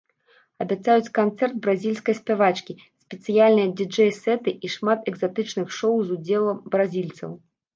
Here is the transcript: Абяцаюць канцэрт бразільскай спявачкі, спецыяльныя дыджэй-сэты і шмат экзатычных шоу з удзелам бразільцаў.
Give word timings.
Абяцаюць 0.63 1.11
канцэрт 1.17 1.59
бразільскай 1.67 2.17
спявачкі, 2.21 2.73
спецыяльныя 3.05 3.69
дыджэй-сэты 3.83 4.49
і 4.67 4.75
шмат 4.77 4.99
экзатычных 5.13 5.67
шоу 5.81 5.97
з 6.09 6.17
удзелам 6.17 6.57
бразільцаў. 6.75 7.31